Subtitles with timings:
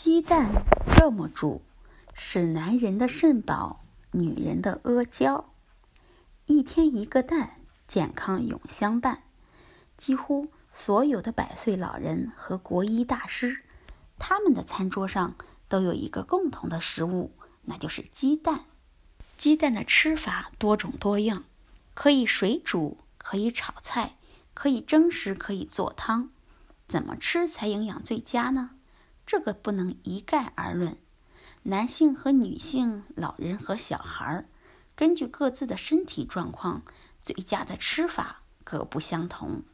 [0.00, 0.48] 鸡蛋
[0.92, 1.60] 这么煮，
[2.14, 5.52] 是男人的肾宝，女人的阿胶。
[6.46, 7.56] 一天一个蛋，
[7.88, 9.24] 健康永相伴。
[9.96, 13.64] 几乎所有的百岁老人和国医大师，
[14.20, 15.34] 他们的餐桌上
[15.66, 17.32] 都有一个共同的食物，
[17.64, 18.66] 那就是鸡蛋。
[19.36, 21.42] 鸡蛋的吃法多种多样，
[21.94, 24.14] 可以水煮，可以炒菜，
[24.54, 26.30] 可以蒸食，可以做汤。
[26.86, 28.77] 怎么吃才营养最佳呢？
[29.28, 30.96] 这个不能一概而论，
[31.64, 34.46] 男性和女性、老人和小孩，
[34.96, 36.80] 根据各自的身体状况，
[37.20, 39.64] 最佳的吃法各不相同。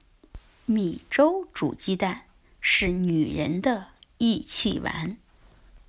[0.67, 2.23] 米粥煮鸡蛋
[2.61, 3.87] 是女人的
[4.19, 5.17] 益气丸。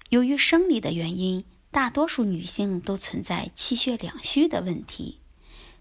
[0.09, 5.17] 由于生理的原因，大多数女性都存在气血两虚的问题。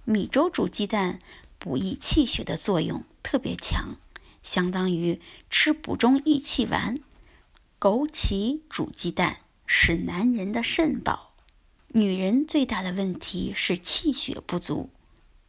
[0.04, 1.18] 米粥煮鸡蛋
[1.58, 3.96] 补益气血的作用特别强，
[4.42, 6.98] 相当于吃补中益气丸。
[7.84, 11.34] 枸杞煮鸡蛋是男人的肾宝，
[11.88, 14.88] 女人最大的问题是气血不足，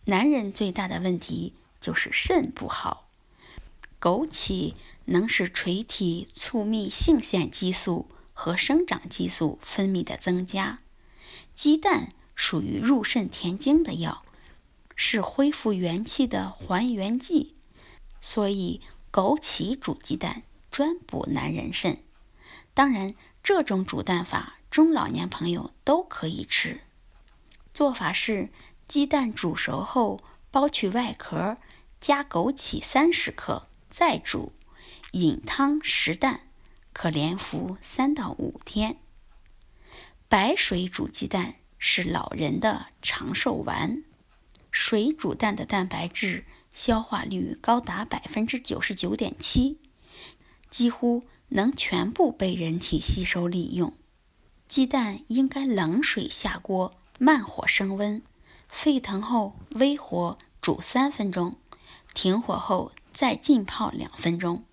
[0.03, 3.08] 男人最大的问题就是肾不好。
[4.02, 4.73] 枸杞
[5.06, 10.80] 能使垂体促泌性腺激素和生长激素分泌的增加，
[11.53, 14.25] 鸡蛋属于入肾填精的药，
[14.97, 17.56] 是恢复元气的还原剂，
[18.19, 22.00] 所以枸杞煮鸡蛋专补男人肾。
[22.76, 26.81] 当然，这种煮蛋法中老年朋友都可以吃。
[27.73, 28.50] 做法是：
[28.88, 31.58] 鸡蛋煮熟后剥去外壳，
[32.02, 34.52] 加枸杞三十克，再煮，
[35.14, 36.42] 饮汤食蛋，
[36.92, 38.98] 可连服三到五天。
[40.28, 44.03] 白水煮鸡蛋是老人的长寿丸。
[44.70, 49.80] 水煮蛋的蛋白质消化率高达百分之九十九点七，
[50.76, 51.23] 几乎。
[51.50, 53.94] 能全部被人体吸收利用。
[54.68, 58.22] 鸡蛋应该冷水下锅，慢火升温，
[58.68, 61.56] 沸腾后微火煮三分钟，
[62.16, 64.64] 停火后再浸泡两分钟。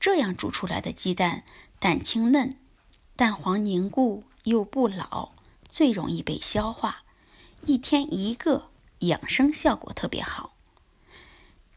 [0.00, 1.44] 这样煮出来的鸡蛋，
[1.78, 2.56] 蛋清嫩，
[3.14, 5.32] 蛋黄凝固又不老，
[5.68, 7.02] 最容易被消化。
[7.66, 8.70] 一天一个，
[9.00, 10.54] 养生效果特别好。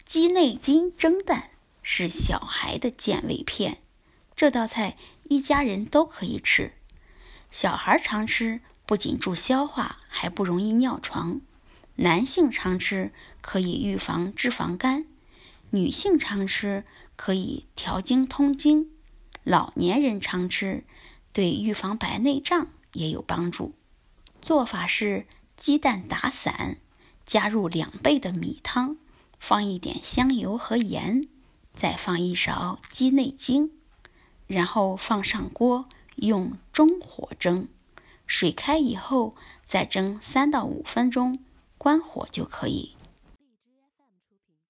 [0.06, 1.50] 鸡内金蒸蛋
[1.92, 3.80] 是小孩的健胃片。
[4.36, 6.72] 这道菜一家人都可以吃，
[7.50, 11.42] 小孩常吃不仅助消化，还不容易尿床；
[11.96, 13.12] 男性常吃
[13.42, 15.08] 可以预防脂肪肝，
[15.72, 16.84] 女性常吃
[17.16, 18.92] 可以调经通经，
[19.44, 20.84] 老年人常吃
[21.34, 23.74] 对预防白内障也有帮助。
[24.44, 25.26] 做法是：
[25.58, 26.78] 鸡蛋打散，
[27.26, 28.96] 加入两倍的米汤，
[29.40, 31.28] 放一点香油和盐，
[31.76, 33.72] 再放一勺鸡内金。
[34.48, 35.86] 然后放上锅，
[36.16, 37.68] 用中火蒸，
[38.26, 39.36] 水开以后
[39.68, 41.38] 再蒸三到五分钟，
[41.78, 42.96] 关火就可以。